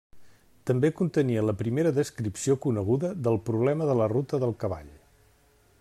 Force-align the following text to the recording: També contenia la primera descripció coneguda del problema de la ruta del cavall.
També 0.69 0.89
contenia 1.01 1.43
la 1.49 1.55
primera 1.59 1.91
descripció 1.97 2.57
coneguda 2.63 3.11
del 3.29 3.39
problema 3.51 3.91
de 3.91 3.99
la 4.03 4.11
ruta 4.15 4.41
del 4.45 4.57
cavall. 4.65 4.89